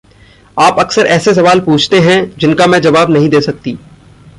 [0.59, 3.77] आप अकसर ऐसे सवाल पूछते हैं जिनका मैं जवाब नहीं दे सकती।